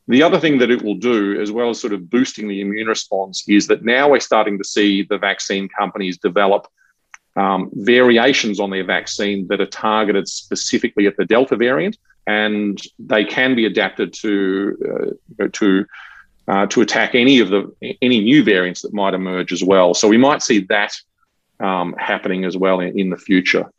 The 0.09 0.23
other 0.23 0.41
thing 0.41 0.59
that 0.59 0.71
it 0.71 0.83
will 0.83 0.95
do, 0.95 1.41
as 1.41 1.53
well 1.53 1.71
as 1.71 1.81
sort 1.81 1.93
of 1.93 2.09
boosting 2.09 2.49
the 2.49 2.61
immune 2.61 2.89
response, 2.89 3.45
is 3.47 3.67
that 3.67 3.85
now 3.85 4.11
we're 4.11 4.21
starting 4.21 4.59
to 4.59 4.65
see 4.65 5.03
the 5.03 5.19
vaccine 5.19 5.69
companies 5.69 6.19
develop 6.19 6.67
um, 7.37 7.71
variations 7.75 8.59
on 8.59 8.71
their 8.71 8.85
vaccine 8.85 9.47
that 9.49 9.61
are 9.61 9.67
targeted 9.67 10.27
specifically 10.27 11.07
at 11.07 11.17
the 11.17 11.25
Delta 11.25 11.57
variant 11.57 11.97
and 12.29 12.83
they 12.99 13.25
can 13.25 13.57
be 13.57 13.65
adapted 13.65 14.13
to 14.13 15.17
uh, 15.41 15.49
to 15.53 15.87
uh, 16.47 16.67
to 16.67 16.81
attack 16.83 17.15
any 17.15 17.41
of 17.41 17.49
the 17.49 17.73
any 18.03 18.21
new 18.21 18.45
variants 18.45 18.83
that 18.83 18.93
might 18.93 19.15
emerge 19.15 19.51
as 19.51 19.65
well. 19.65 19.95
So 19.95 20.07
we 20.09 20.19
might 20.19 20.43
see 20.43 20.61
that 20.69 20.93
um, 21.59 21.95
happening 21.99 22.45
as 22.45 22.57
well 22.57 22.81
in, 22.81 22.99
in, 22.99 23.11
the 23.11 23.17
future. 23.17 23.71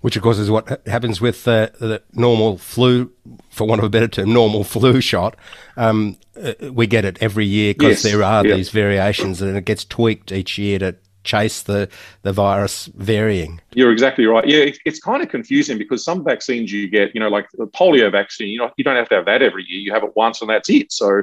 Which, 0.00 0.16
of 0.16 0.22
course, 0.22 0.38
is 0.38 0.50
what 0.50 0.80
happens 0.86 1.20
with 1.20 1.46
uh, 1.48 1.70
the 1.80 2.02
normal 2.12 2.58
flu, 2.58 3.12
for 3.50 3.66
want 3.66 3.80
of 3.80 3.84
a 3.84 3.90
better 3.90 4.08
term, 4.08 4.32
normal 4.32 4.64
flu 4.74 5.00
shot. 5.00 5.36
Um, 5.76 6.16
uh, 6.40 6.52
we 6.72 6.86
get 6.86 7.04
it 7.04 7.18
every 7.20 7.46
year 7.46 7.74
because 7.74 8.02
yes. 8.04 8.12
there 8.12 8.22
are 8.22 8.42
these 8.42 8.70
variations, 8.70 9.42
and 9.42 9.56
it 9.56 9.64
gets 9.64 9.84
tweaked 9.84 10.30
each 10.30 10.56
year 10.58 10.78
to 10.78 10.96
chase 11.24 11.62
the, 11.62 11.88
the 12.22 12.32
virus 12.32 12.86
varying. 12.94 13.60
You're 13.74 13.92
exactly 13.92 14.24
right. 14.24 14.46
Yeah, 14.46 14.70
it's 14.84 14.98
kind 14.98 15.22
of 15.22 15.28
confusing 15.28 15.78
because 15.78 16.02
some 16.02 16.24
vaccines 16.24 16.72
you 16.72 16.88
get, 16.88 17.14
you 17.14 17.20
know, 17.20 17.28
like 17.28 17.46
the 17.52 17.66
polio 17.66 18.10
vaccine, 18.10 18.48
you 18.48 18.58
know, 18.58 18.70
you 18.76 18.84
don't 18.84 18.96
have 18.96 19.08
to 19.10 19.16
have 19.16 19.26
that 19.26 19.42
every 19.42 19.64
year. 19.68 19.80
You 19.80 19.92
have 19.92 20.04
it 20.04 20.16
once 20.16 20.40
and 20.40 20.48
that's 20.48 20.70
it. 20.70 20.90
So 20.90 21.22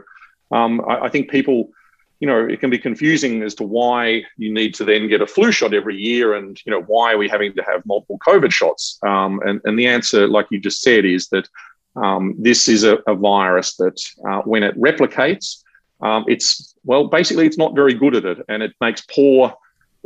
um, 0.52 0.82
I, 0.88 1.06
I, 1.06 1.10
think 1.10 1.32
people 1.32 1.72
you 2.20 2.28
know, 2.28 2.46
it 2.46 2.60
can 2.60 2.70
be 2.70 2.78
confusing 2.78 3.44
as 3.44 3.56
to 3.56 3.64
why 3.64 4.24
you 4.38 4.54
need 4.54 4.74
to 4.76 4.86
then 4.86 5.08
get 5.08 5.22
a 5.22 5.28
flu 5.28 5.52
shot 5.52 5.74
every 5.74 5.98
year 5.98 6.34
and, 6.34 6.60
you 6.66 6.72
know, 6.72 6.82
why 6.82 7.14
are 7.14 7.18
we 7.18 7.28
having 7.28 7.54
to 7.54 7.64
have 7.64 7.86
multiple 7.86 8.20
COVID 8.26 8.52
shots? 8.52 8.98
Um, 9.04 9.42
and, 9.46 9.60
and 9.66 9.78
the 9.78 9.88
answer, 9.88 10.28
like 10.28 10.48
you 10.50 10.60
just 10.60 10.82
said, 10.82 11.06
is 11.06 11.28
that 11.30 11.48
um, 11.96 12.36
this 12.38 12.68
is 12.68 12.84
a, 12.84 12.98
a 13.08 13.16
virus 13.16 13.76
that 13.78 14.00
uh, 14.28 14.42
when 14.42 14.64
it 14.64 14.80
replicates, 14.80 15.64
um, 16.02 16.26
it's, 16.28 16.74
well, 16.84 17.08
basically, 17.08 17.46
it's 17.46 17.58
not 17.58 17.76
very 17.76 17.94
good 17.94 18.16
at 18.16 18.26
it 18.26 18.46
and 18.48 18.64
it 18.64 18.74
makes 18.80 19.02
poor. 19.02 19.54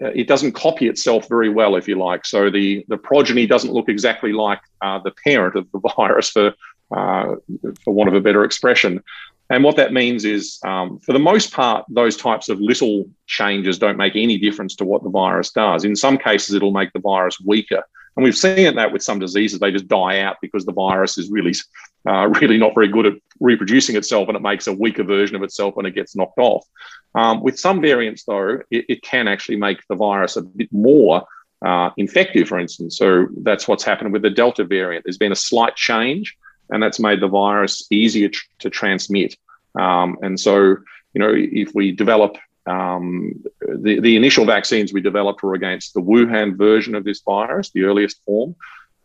Uh, 0.01 0.07
it 0.07 0.27
doesn't 0.27 0.53
copy 0.53 0.87
itself 0.87 1.27
very 1.27 1.49
well, 1.49 1.75
if 1.75 1.87
you 1.87 1.95
like. 1.95 2.25
So 2.25 2.49
the, 2.49 2.85
the 2.87 2.97
progeny 2.97 3.45
doesn't 3.45 3.73
look 3.73 3.89
exactly 3.89 4.33
like 4.33 4.61
uh, 4.81 4.99
the 4.99 5.11
parent 5.11 5.55
of 5.55 5.71
the 5.71 5.79
virus, 5.95 6.29
for 6.29 6.53
uh, 6.91 7.35
for 7.83 7.93
want 7.93 8.09
of 8.09 8.15
a 8.15 8.21
better 8.21 8.43
expression. 8.43 9.03
And 9.49 9.63
what 9.63 9.77
that 9.77 9.93
means 9.93 10.25
is, 10.25 10.59
um, 10.63 10.99
for 10.99 11.13
the 11.13 11.19
most 11.19 11.51
part, 11.51 11.85
those 11.89 12.15
types 12.15 12.49
of 12.49 12.61
little 12.61 13.09
changes 13.25 13.79
don't 13.79 13.97
make 13.97 14.15
any 14.15 14.37
difference 14.37 14.75
to 14.75 14.85
what 14.85 15.03
the 15.03 15.09
virus 15.09 15.51
does. 15.51 15.85
In 15.85 15.95
some 15.95 16.17
cases, 16.17 16.53
it'll 16.53 16.71
make 16.71 16.93
the 16.93 16.99
virus 16.99 17.39
weaker. 17.43 17.83
And 18.15 18.23
we've 18.23 18.37
seen 18.37 18.75
that 18.75 18.91
with 18.91 19.01
some 19.01 19.17
diseases, 19.17 19.59
they 19.59 19.71
just 19.71 19.87
die 19.87 20.19
out 20.19 20.37
because 20.41 20.65
the 20.65 20.73
virus 20.73 21.17
is 21.17 21.31
really, 21.31 21.53
uh, 22.07 22.27
really 22.41 22.57
not 22.57 22.75
very 22.75 22.87
good 22.87 23.07
at 23.07 23.13
reproducing 23.39 23.95
itself 23.95 24.27
and 24.27 24.35
it 24.35 24.41
makes 24.41 24.67
a 24.67 24.73
weaker 24.73 25.03
version 25.03 25.35
of 25.35 25.43
itself 25.43 25.75
when 25.75 25.85
it 25.85 25.95
gets 25.95 26.15
knocked 26.15 26.37
off. 26.37 26.65
Um, 27.15 27.41
with 27.41 27.59
some 27.59 27.81
variants, 27.81 28.23
though, 28.25 28.59
it, 28.69 28.85
it, 28.87 29.01
can 29.01 29.27
actually 29.27 29.55
make 29.55 29.79
the 29.87 29.95
virus 29.95 30.35
a 30.35 30.43
bit 30.43 30.71
more 30.71 31.25
uh, 31.65 31.89
infective, 31.97 32.47
for 32.47 32.59
instance. 32.59 32.97
So 32.97 33.27
that's 33.37 33.67
what's 33.67 33.83
happened 33.83 34.13
with 34.13 34.21
the 34.21 34.29
Delta 34.29 34.63
variant. 34.63 35.05
There's 35.05 35.17
been 35.17 35.31
a 35.31 35.35
slight 35.35 35.75
change 35.75 36.37
and 36.69 36.81
that's 36.81 36.99
made 36.99 37.21
the 37.21 37.27
virus 37.27 37.85
easier 37.91 38.29
tr- 38.29 38.45
to 38.59 38.69
transmit. 38.69 39.35
Um, 39.79 40.17
and 40.21 40.39
so, 40.39 40.55
you 41.13 41.19
know, 41.19 41.33
if 41.35 41.73
we 41.73 41.91
develop 41.91 42.37
um, 42.65 43.43
the, 43.61 43.99
the 43.99 44.15
initial 44.15 44.45
vaccines 44.45 44.93
we 44.93 45.01
developed 45.01 45.41
were 45.43 45.55
against 45.55 45.93
the 45.93 46.01
Wuhan 46.01 46.57
version 46.57 46.95
of 46.95 47.03
this 47.03 47.21
virus, 47.21 47.71
the 47.71 47.83
earliest 47.83 48.23
form. 48.23 48.55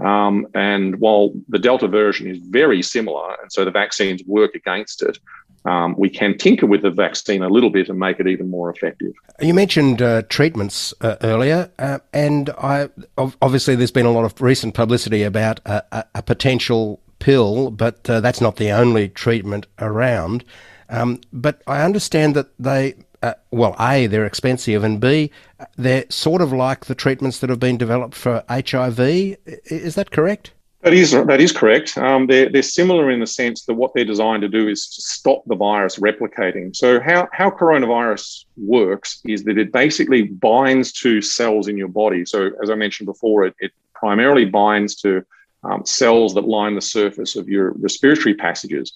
Um, 0.00 0.48
and 0.54 0.98
while 0.98 1.32
the 1.48 1.58
Delta 1.58 1.88
version 1.88 2.26
is 2.28 2.38
very 2.38 2.82
similar, 2.82 3.36
and 3.40 3.50
so 3.52 3.64
the 3.64 3.70
vaccines 3.70 4.22
work 4.26 4.54
against 4.54 5.02
it, 5.02 5.18
um, 5.66 5.94
we 5.96 6.10
can 6.10 6.36
tinker 6.36 6.66
with 6.66 6.82
the 6.82 6.90
vaccine 6.90 7.42
a 7.42 7.48
little 7.48 7.70
bit 7.70 7.88
and 7.88 7.98
make 7.98 8.20
it 8.20 8.26
even 8.26 8.50
more 8.50 8.68
effective. 8.70 9.12
You 9.40 9.54
mentioned 9.54 10.02
uh, 10.02 10.22
treatments 10.28 10.92
uh, 11.00 11.16
earlier, 11.22 11.70
uh, 11.78 12.00
and 12.12 12.50
I 12.58 12.90
obviously 13.16 13.74
there's 13.74 13.90
been 13.90 14.04
a 14.04 14.12
lot 14.12 14.24
of 14.24 14.38
recent 14.42 14.74
publicity 14.74 15.22
about 15.22 15.60
a, 15.64 16.04
a 16.14 16.22
potential 16.22 17.00
pill, 17.24 17.70
but 17.70 18.08
uh, 18.10 18.20
that's 18.20 18.42
not 18.42 18.56
the 18.56 18.70
only 18.70 19.08
treatment 19.08 19.66
around. 19.78 20.44
Um, 20.90 21.22
but 21.32 21.62
I 21.66 21.80
understand 21.80 22.36
that 22.36 22.48
they, 22.58 22.96
uh, 23.22 23.32
well, 23.50 23.74
A, 23.80 24.06
they're 24.06 24.26
expensive, 24.26 24.84
and 24.84 25.00
B, 25.00 25.30
they're 25.78 26.04
sort 26.10 26.42
of 26.42 26.52
like 26.52 26.84
the 26.84 26.94
treatments 26.94 27.38
that 27.38 27.48
have 27.48 27.58
been 27.58 27.78
developed 27.78 28.14
for 28.14 28.44
HIV. 28.50 29.00
Is 29.00 29.94
that 29.94 30.10
correct? 30.10 30.52
That 30.82 30.92
is 30.92 31.12
that 31.12 31.40
is 31.40 31.50
correct. 31.50 31.96
Um, 31.96 32.26
they're 32.26 32.50
they're 32.50 32.62
similar 32.62 33.10
in 33.10 33.20
the 33.20 33.26
sense 33.26 33.64
that 33.64 33.72
what 33.72 33.92
they're 33.94 34.04
designed 34.04 34.42
to 34.42 34.50
do 34.50 34.68
is 34.68 34.86
to 34.94 35.00
stop 35.00 35.42
the 35.46 35.56
virus 35.56 35.98
replicating. 35.98 36.76
So 36.76 37.00
how 37.00 37.26
how 37.32 37.48
coronavirus 37.48 38.44
works 38.58 39.22
is 39.24 39.44
that 39.44 39.56
it 39.56 39.72
basically 39.72 40.24
binds 40.24 40.92
to 41.04 41.22
cells 41.22 41.68
in 41.68 41.78
your 41.78 41.88
body. 41.88 42.26
So 42.26 42.50
as 42.62 42.68
I 42.68 42.74
mentioned 42.74 43.06
before, 43.06 43.46
it, 43.46 43.54
it 43.60 43.72
primarily 43.94 44.44
binds 44.44 44.94
to 44.96 45.24
um, 45.64 45.84
cells 45.86 46.34
that 46.34 46.48
line 46.48 46.74
the 46.74 46.80
surface 46.80 47.36
of 47.36 47.48
your 47.48 47.72
respiratory 47.72 48.34
passages. 48.34 48.92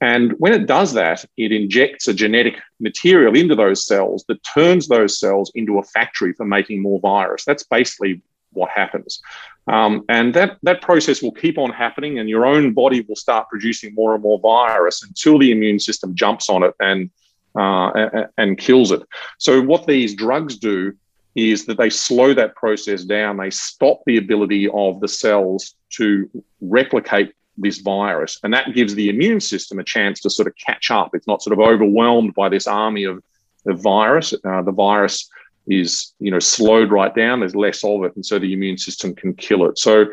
And 0.00 0.32
when 0.38 0.52
it 0.52 0.66
does 0.66 0.92
that, 0.94 1.24
it 1.36 1.52
injects 1.52 2.08
a 2.08 2.14
genetic 2.14 2.56
material 2.80 3.34
into 3.34 3.54
those 3.54 3.86
cells 3.86 4.24
that 4.28 4.42
turns 4.42 4.88
those 4.88 5.18
cells 5.18 5.50
into 5.54 5.78
a 5.78 5.82
factory 5.82 6.32
for 6.32 6.44
making 6.44 6.82
more 6.82 7.00
virus. 7.00 7.44
That's 7.44 7.62
basically 7.62 8.20
what 8.52 8.70
happens. 8.70 9.20
Um, 9.66 10.04
and 10.08 10.34
that, 10.34 10.58
that 10.62 10.82
process 10.82 11.22
will 11.22 11.32
keep 11.32 11.58
on 11.58 11.70
happening, 11.70 12.18
and 12.18 12.28
your 12.28 12.44
own 12.44 12.72
body 12.72 13.00
will 13.02 13.16
start 13.16 13.48
producing 13.48 13.94
more 13.94 14.14
and 14.14 14.22
more 14.22 14.38
virus 14.38 15.02
until 15.02 15.38
the 15.38 15.50
immune 15.50 15.80
system 15.80 16.14
jumps 16.14 16.48
on 16.50 16.62
it 16.62 16.74
and, 16.80 17.10
uh, 17.58 18.26
and 18.36 18.58
kills 18.58 18.90
it. 18.90 19.02
So, 19.38 19.62
what 19.62 19.86
these 19.86 20.14
drugs 20.14 20.58
do 20.58 20.92
is 21.34 21.66
that 21.66 21.78
they 21.78 21.90
slow 21.90 22.32
that 22.34 22.54
process 22.54 23.04
down. 23.04 23.36
They 23.36 23.50
stop 23.50 24.02
the 24.06 24.18
ability 24.18 24.68
of 24.68 25.00
the 25.00 25.08
cells 25.08 25.74
to 25.90 26.30
replicate 26.60 27.32
this 27.56 27.78
virus. 27.78 28.38
And 28.42 28.52
that 28.52 28.74
gives 28.74 28.94
the 28.94 29.08
immune 29.08 29.40
system 29.40 29.78
a 29.78 29.84
chance 29.84 30.20
to 30.20 30.30
sort 30.30 30.48
of 30.48 30.54
catch 30.56 30.90
up. 30.90 31.10
It's 31.14 31.26
not 31.26 31.42
sort 31.42 31.58
of 31.58 31.64
overwhelmed 31.64 32.34
by 32.34 32.48
this 32.48 32.66
army 32.66 33.04
of 33.04 33.22
the 33.64 33.74
virus. 33.74 34.34
Uh, 34.44 34.62
the 34.62 34.72
virus 34.72 35.28
is, 35.66 36.14
you 36.18 36.30
know, 36.30 36.38
slowed 36.38 36.90
right 36.90 37.14
down. 37.14 37.40
There's 37.40 37.56
less 37.56 37.82
of 37.84 38.04
it. 38.04 38.14
And 38.16 38.26
so 38.26 38.38
the 38.38 38.52
immune 38.52 38.78
system 38.78 39.14
can 39.14 39.34
kill 39.34 39.68
it. 39.68 39.78
So 39.78 40.06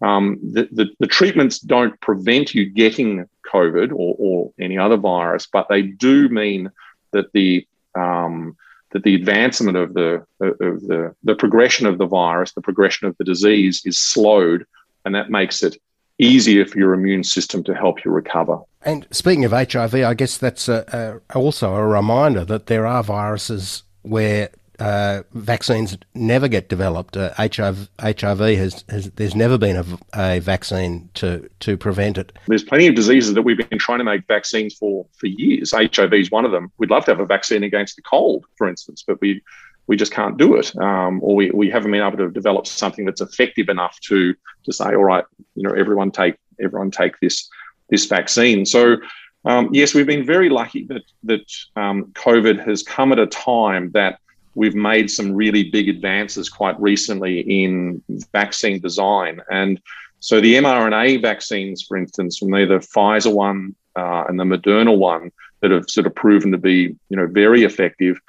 um, 0.00 0.38
the, 0.42 0.68
the, 0.70 0.86
the, 1.00 1.06
treatments 1.06 1.58
don't 1.58 1.98
prevent 2.00 2.54
you 2.54 2.66
getting 2.66 3.28
COVID 3.52 3.90
or, 3.90 4.14
or, 4.18 4.52
any 4.60 4.78
other 4.78 4.96
virus, 4.96 5.48
but 5.52 5.66
they 5.68 5.82
do 5.82 6.28
mean 6.28 6.70
that 7.12 7.32
the 7.32 7.66
um, 7.96 8.56
that 8.92 9.02
the 9.02 9.14
advancement 9.14 9.76
of 9.76 9.94
the 9.94 10.24
of 10.40 10.80
the 10.80 11.14
the 11.22 11.34
progression 11.34 11.86
of 11.86 11.98
the 11.98 12.06
virus, 12.06 12.52
the 12.52 12.60
progression 12.60 13.06
of 13.08 13.16
the 13.18 13.24
disease, 13.24 13.82
is 13.84 13.98
slowed, 13.98 14.64
and 15.04 15.14
that 15.14 15.30
makes 15.30 15.62
it 15.62 15.76
easier 16.18 16.66
for 16.66 16.78
your 16.78 16.94
immune 16.94 17.22
system 17.22 17.62
to 17.64 17.74
help 17.74 18.04
you 18.04 18.10
recover. 18.10 18.58
And 18.82 19.06
speaking 19.10 19.44
of 19.44 19.52
HIV, 19.52 19.94
I 19.94 20.14
guess 20.14 20.36
that's 20.36 20.68
a, 20.68 21.20
a, 21.30 21.38
also 21.38 21.74
a 21.74 21.86
reminder 21.86 22.44
that 22.44 22.66
there 22.66 22.86
are 22.86 23.02
viruses 23.02 23.82
where 24.02 24.50
uh, 24.78 25.22
vaccines 25.32 25.96
never 26.14 26.46
get 26.46 26.68
developed. 26.68 27.16
Uh, 27.16 27.32
HIV, 27.36 27.90
HIV 28.00 28.38
has, 28.38 28.84
has, 28.88 29.10
there's 29.12 29.34
never 29.34 29.58
been 29.58 29.76
a, 29.76 29.84
a, 30.14 30.38
vaccine 30.38 31.10
to 31.14 31.48
to 31.60 31.76
prevent 31.76 32.16
it. 32.16 32.32
There's 32.46 32.62
plenty 32.62 32.86
of 32.86 32.94
diseases 32.94 33.34
that 33.34 33.42
we've 33.42 33.56
been 33.56 33.78
trying 33.78 33.98
to 33.98 34.04
make 34.04 34.26
vaccines 34.28 34.74
for 34.74 35.06
for 35.16 35.26
years. 35.26 35.72
HIV 35.72 36.14
is 36.14 36.30
one 36.30 36.44
of 36.44 36.52
them. 36.52 36.70
We'd 36.78 36.90
love 36.90 37.04
to 37.06 37.10
have 37.10 37.20
a 37.20 37.26
vaccine 37.26 37.64
against 37.64 37.96
the 37.96 38.02
cold, 38.02 38.46
for 38.56 38.68
instance, 38.68 39.02
but 39.06 39.20
we 39.20 39.42
we 39.88 39.96
just 39.96 40.12
can't 40.12 40.36
do 40.36 40.54
it, 40.54 40.76
um, 40.76 41.18
or 41.22 41.34
we, 41.34 41.50
we 41.50 41.70
haven't 41.70 41.90
been 41.90 42.02
able 42.02 42.18
to 42.18 42.30
develop 42.30 42.66
something 42.66 43.04
that's 43.04 43.22
effective 43.22 43.68
enough 43.68 43.98
to 44.00 44.34
to 44.64 44.72
say, 44.72 44.86
all 44.86 45.04
right, 45.04 45.24
you 45.56 45.62
know, 45.64 45.74
everyone 45.74 46.12
take 46.12 46.36
everyone 46.62 46.90
take 46.90 47.18
this 47.20 47.48
this 47.90 48.06
vaccine. 48.06 48.64
So. 48.64 48.98
Um, 49.44 49.70
yes, 49.72 49.94
we've 49.94 50.04
been 50.04 50.26
very 50.26 50.48
lucky 50.50 50.84
that 50.86 51.02
that 51.22 51.46
um, 51.76 52.06
COVID 52.14 52.62
has 52.66 52.82
come 52.82 53.12
at 53.12 53.20
a 53.20 53.26
time 53.26 53.92
that 53.92 54.18
we've 54.54 54.74
made 54.74 55.10
some 55.10 55.32
really 55.32 55.70
big 55.70 55.88
advances 55.88 56.48
quite 56.48 56.80
recently 56.80 57.40
in 57.40 58.02
vaccine 58.32 58.80
design. 58.80 59.40
And 59.50 59.80
so 60.20 60.40
the 60.40 60.54
mRNA 60.54 61.22
vaccines, 61.22 61.82
for 61.82 61.96
instance, 61.96 62.38
from 62.38 62.50
the 62.50 62.80
Pfizer 62.94 63.32
one 63.32 63.74
uh, 63.96 64.24
and 64.28 64.38
the 64.38 64.44
Moderna 64.44 64.96
one, 64.96 65.30
that 65.60 65.70
have 65.70 65.88
sort 65.88 66.06
of 66.06 66.14
proven 66.14 66.52
to 66.52 66.58
be, 66.58 66.96
you 67.08 67.16
know, 67.16 67.26
very 67.26 67.64
effective. 67.64 68.20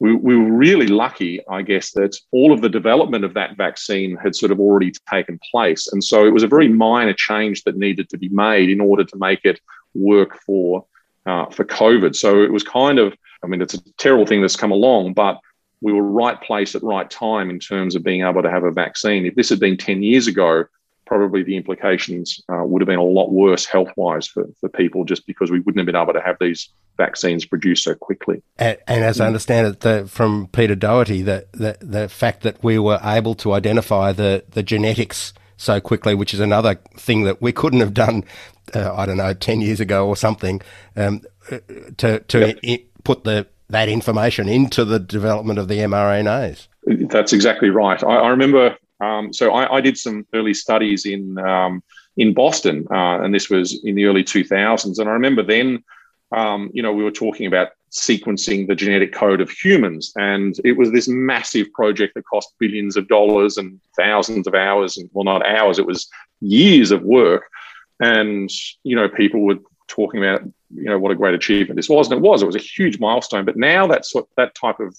We, 0.00 0.14
we 0.14 0.36
were 0.36 0.52
really 0.52 0.86
lucky, 0.86 1.40
I 1.48 1.62
guess, 1.62 1.92
that 1.92 2.16
all 2.30 2.52
of 2.52 2.60
the 2.60 2.68
development 2.68 3.24
of 3.24 3.34
that 3.34 3.56
vaccine 3.56 4.16
had 4.16 4.34
sort 4.34 4.52
of 4.52 4.60
already 4.60 4.92
taken 5.10 5.38
place. 5.50 5.90
And 5.92 6.02
so 6.02 6.26
it 6.26 6.32
was 6.32 6.42
a 6.42 6.48
very 6.48 6.68
minor 6.68 7.14
change 7.14 7.64
that 7.64 7.76
needed 7.76 8.08
to 8.10 8.18
be 8.18 8.28
made 8.28 8.68
in 8.68 8.80
order 8.80 9.04
to 9.04 9.16
make 9.16 9.40
it 9.44 9.60
work 9.94 10.38
for 10.44 10.84
uh, 11.26 11.46
for 11.46 11.64
COVID. 11.64 12.14
So 12.14 12.42
it 12.42 12.52
was 12.52 12.62
kind 12.62 12.98
of, 12.98 13.14
I 13.42 13.46
mean, 13.46 13.62
it's 13.62 13.74
a 13.74 13.92
terrible 13.96 14.26
thing 14.26 14.42
that's 14.42 14.56
come 14.56 14.72
along, 14.72 15.14
but 15.14 15.40
we 15.84 15.92
were 15.92 16.02
right 16.02 16.40
place 16.40 16.74
at 16.74 16.82
right 16.82 17.10
time 17.10 17.50
in 17.50 17.60
terms 17.60 17.94
of 17.94 18.02
being 18.02 18.22
able 18.22 18.42
to 18.42 18.50
have 18.50 18.64
a 18.64 18.70
vaccine. 18.70 19.26
If 19.26 19.34
this 19.34 19.50
had 19.50 19.60
been 19.60 19.76
10 19.76 20.02
years 20.02 20.26
ago, 20.26 20.64
probably 21.06 21.42
the 21.42 21.58
implications 21.58 22.40
uh, 22.50 22.64
would 22.64 22.80
have 22.80 22.86
been 22.86 22.98
a 22.98 23.04
lot 23.04 23.30
worse 23.30 23.66
health 23.66 23.90
wise 23.94 24.26
for, 24.26 24.46
for 24.58 24.70
people 24.70 25.04
just 25.04 25.26
because 25.26 25.50
we 25.50 25.60
wouldn't 25.60 25.76
have 25.76 25.84
been 25.84 25.94
able 25.94 26.14
to 26.14 26.22
have 26.22 26.38
these 26.40 26.70
vaccines 26.96 27.44
produced 27.44 27.84
so 27.84 27.94
quickly. 27.94 28.42
And, 28.58 28.78
and 28.88 29.04
as 29.04 29.20
I 29.20 29.26
understand 29.26 29.66
it 29.66 29.80
the, 29.80 30.06
from 30.08 30.48
Peter 30.52 30.74
Doherty, 30.74 31.20
the, 31.20 31.46
the, 31.52 31.76
the 31.82 32.08
fact 32.08 32.44
that 32.44 32.64
we 32.64 32.78
were 32.78 32.98
able 33.04 33.34
to 33.34 33.52
identify 33.52 34.12
the, 34.12 34.42
the 34.48 34.62
genetics 34.62 35.34
so 35.58 35.82
quickly, 35.82 36.14
which 36.14 36.32
is 36.32 36.40
another 36.40 36.76
thing 36.96 37.24
that 37.24 37.42
we 37.42 37.52
couldn't 37.52 37.80
have 37.80 37.92
done, 37.92 38.24
uh, 38.74 38.94
I 38.94 39.04
don't 39.04 39.18
know, 39.18 39.34
10 39.34 39.60
years 39.60 39.80
ago 39.80 40.08
or 40.08 40.16
something, 40.16 40.62
um, 40.96 41.20
uh, 41.52 41.58
to, 41.98 42.20
to 42.20 42.56
yep. 42.62 42.80
put 43.04 43.24
the 43.24 43.46
that 43.68 43.88
information 43.88 44.48
into 44.48 44.84
the 44.84 44.98
development 44.98 45.58
of 45.58 45.68
the 45.68 45.78
mRNAs. 45.78 46.68
That's 46.86 47.32
exactly 47.32 47.70
right. 47.70 48.02
I, 48.02 48.16
I 48.16 48.28
remember. 48.28 48.76
Um, 49.00 49.32
so 49.32 49.52
I, 49.52 49.76
I, 49.76 49.80
did 49.80 49.98
some 49.98 50.26
early 50.34 50.54
studies 50.54 51.04
in 51.04 51.36
um, 51.38 51.82
in 52.16 52.32
Boston, 52.32 52.86
uh, 52.90 53.20
and 53.22 53.34
this 53.34 53.50
was 53.50 53.82
in 53.84 53.96
the 53.96 54.04
early 54.04 54.22
2000s. 54.22 54.98
And 54.98 55.08
I 55.08 55.12
remember 55.12 55.42
then, 55.42 55.82
um, 56.30 56.70
you 56.72 56.82
know, 56.82 56.92
we 56.92 57.02
were 57.02 57.10
talking 57.10 57.46
about 57.46 57.70
sequencing 57.90 58.68
the 58.68 58.74
genetic 58.74 59.12
code 59.12 59.40
of 59.40 59.50
humans, 59.50 60.12
and 60.16 60.60
it 60.64 60.72
was 60.72 60.92
this 60.92 61.08
massive 61.08 61.72
project 61.72 62.14
that 62.14 62.24
cost 62.26 62.54
billions 62.58 62.96
of 62.96 63.08
dollars 63.08 63.56
and 63.56 63.80
thousands 63.96 64.46
of 64.46 64.54
hours, 64.54 64.96
and 64.96 65.10
well, 65.12 65.24
not 65.24 65.44
hours, 65.44 65.78
it 65.78 65.86
was 65.86 66.08
years 66.40 66.90
of 66.92 67.02
work. 67.02 67.44
And 68.00 68.50
you 68.84 68.94
know, 68.94 69.08
people 69.08 69.40
would 69.42 69.60
talking 69.88 70.22
about 70.22 70.42
you 70.74 70.84
know 70.84 70.98
what 70.98 71.12
a 71.12 71.16
great 71.16 71.34
achievement 71.34 71.76
this 71.76 71.88
was, 71.88 72.10
and 72.10 72.16
it 72.16 72.22
was. 72.22 72.42
It 72.42 72.46
was 72.46 72.56
a 72.56 72.60
huge 72.60 72.98
milestone. 72.98 73.44
But 73.44 73.56
now 73.56 73.86
that's 73.86 74.14
what 74.14 74.26
that 74.36 74.54
type 74.54 74.80
of 74.80 74.96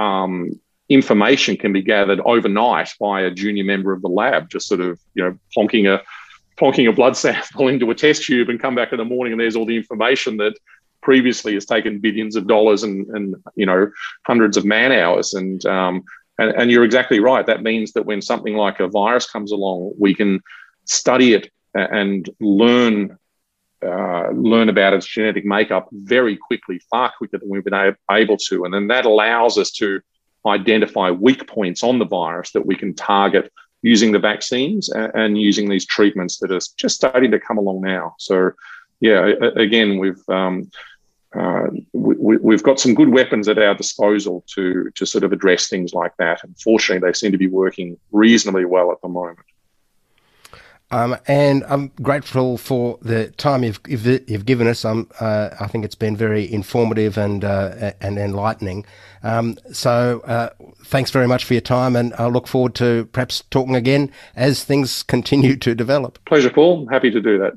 um, 0.00 0.58
information 0.88 1.56
can 1.56 1.72
be 1.72 1.82
gathered 1.82 2.20
overnight 2.20 2.94
by 3.00 3.22
a 3.22 3.30
junior 3.30 3.64
member 3.64 3.92
of 3.92 4.02
the 4.02 4.08
lab, 4.08 4.48
just 4.48 4.68
sort 4.68 4.80
of 4.80 5.00
you 5.14 5.22
know 5.22 5.38
plonking 5.56 5.88
a 5.92 6.02
plonking 6.58 6.88
a 6.88 6.92
blood 6.92 7.16
sample 7.24 7.68
into 7.68 7.90
a 7.90 7.94
test 7.94 8.24
tube 8.24 8.48
and 8.48 8.60
come 8.60 8.74
back 8.74 8.92
in 8.92 8.98
the 8.98 9.04
morning 9.04 9.32
and 9.32 9.40
there's 9.40 9.56
all 9.56 9.66
the 9.66 9.76
information 9.76 10.36
that 10.36 10.54
previously 11.02 11.54
has 11.54 11.66
taken 11.66 11.98
billions 11.98 12.36
of 12.36 12.46
dollars 12.46 12.84
and, 12.84 13.06
and 13.08 13.34
you 13.56 13.66
know 13.66 13.90
hundreds 14.24 14.56
of 14.56 14.64
man 14.64 14.92
hours 14.92 15.34
and, 15.34 15.64
um, 15.66 16.04
and 16.38 16.50
and 16.50 16.70
you're 16.70 16.84
exactly 16.84 17.18
right 17.20 17.46
that 17.46 17.62
means 17.62 17.92
that 17.92 18.06
when 18.06 18.22
something 18.22 18.54
like 18.54 18.78
a 18.80 18.86
virus 18.86 19.28
comes 19.28 19.50
along 19.50 19.92
we 19.98 20.14
can 20.14 20.40
study 20.84 21.34
it 21.34 21.50
and 21.74 22.30
learn 22.40 23.18
uh, 23.82 24.30
learn 24.30 24.68
about 24.68 24.92
its 24.92 25.06
genetic 25.06 25.44
makeup 25.44 25.88
very 25.92 26.36
quickly, 26.36 26.80
far 26.90 27.12
quicker 27.16 27.38
than 27.38 27.48
we've 27.48 27.64
been 27.64 27.94
able 28.10 28.36
to. 28.36 28.64
And 28.64 28.72
then 28.72 28.88
that 28.88 29.04
allows 29.04 29.58
us 29.58 29.70
to 29.72 30.00
identify 30.46 31.10
weak 31.10 31.46
points 31.46 31.82
on 31.82 31.98
the 31.98 32.04
virus 32.04 32.52
that 32.52 32.66
we 32.66 32.76
can 32.76 32.94
target 32.94 33.52
using 33.82 34.12
the 34.12 34.18
vaccines 34.18 34.88
and, 34.94 35.40
using 35.40 35.68
these 35.68 35.86
treatments 35.86 36.38
that 36.38 36.52
are 36.52 36.60
just 36.76 36.94
starting 36.94 37.30
to 37.30 37.40
come 37.40 37.58
along 37.58 37.80
now. 37.80 38.14
So, 38.18 38.52
yeah, 39.00 39.32
again, 39.56 39.98
we've 39.98 40.28
um, 40.28 40.70
uh, 41.34 41.68
we, 41.92 42.54
have 42.54 42.62
got 42.62 42.78
some 42.78 42.94
good 42.94 43.08
weapons 43.08 43.48
at 43.48 43.58
our 43.58 43.74
disposal 43.74 44.44
to 44.54 44.90
to 44.94 45.06
sort 45.06 45.24
of 45.24 45.32
address 45.32 45.68
things 45.68 45.94
like 45.94 46.16
that. 46.18 46.44
Unfortunately, 46.44 47.06
they 47.06 47.14
seem 47.14 47.32
to 47.32 47.38
be 47.38 47.48
working 47.48 47.98
reasonably 48.12 48.64
well 48.64 48.92
at 48.92 49.00
the 49.02 49.08
moment. 49.08 49.46
Um, 50.92 51.16
and 51.26 51.64
I'm 51.68 51.88
grateful 52.02 52.58
for 52.58 52.98
the 53.00 53.30
time 53.32 53.64
you've 53.64 53.80
you've, 53.88 54.44
given 54.44 54.68
us. 54.68 54.84
Um, 54.84 55.08
uh, 55.20 55.48
I 55.58 55.66
think 55.66 55.86
it's 55.86 55.94
been 55.94 56.16
very 56.16 56.52
informative 56.52 57.16
and 57.16 57.44
uh, 57.44 57.92
and 58.02 58.18
enlightening. 58.18 58.84
Um, 59.22 59.56
so 59.72 60.20
uh, 60.26 60.50
thanks 60.84 61.10
very 61.10 61.26
much 61.26 61.46
for 61.46 61.54
your 61.54 61.62
time, 61.62 61.96
and 61.96 62.12
I 62.14 62.26
look 62.26 62.46
forward 62.46 62.74
to 62.76 63.06
perhaps 63.12 63.42
talking 63.50 63.74
again 63.74 64.10
as 64.36 64.64
things 64.64 65.02
continue 65.02 65.56
to 65.56 65.74
develop. 65.74 66.18
Pleasure, 66.26 66.50
Paul. 66.50 66.86
Happy 66.88 67.10
to 67.10 67.20
do 67.20 67.38
that. 67.38 67.54